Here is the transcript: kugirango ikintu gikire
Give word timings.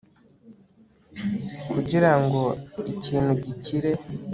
kugirango 1.71 2.41
ikintu 2.91 3.31
gikire 3.43 3.91